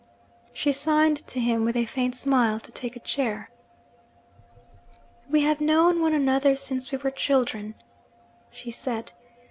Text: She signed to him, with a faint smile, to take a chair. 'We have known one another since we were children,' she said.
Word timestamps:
She 0.51 0.71
signed 0.71 1.17
to 1.27 1.39
him, 1.39 1.63
with 1.63 1.75
a 1.75 1.85
faint 1.85 2.15
smile, 2.15 2.59
to 2.61 2.71
take 2.71 2.95
a 2.95 2.99
chair. 2.99 3.51
'We 5.29 5.41
have 5.41 5.61
known 5.61 6.01
one 6.01 6.15
another 6.15 6.55
since 6.55 6.91
we 6.91 6.97
were 6.97 7.11
children,' 7.11 7.75
she 8.49 8.71
said. 8.71 9.11